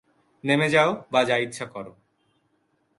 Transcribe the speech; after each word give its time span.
নেমে 0.43 0.67
যাও 0.69 0.89
বা 1.11 1.21
যা 1.23 1.35
ইচ্ছা 1.37 1.65
করো। 1.65 1.93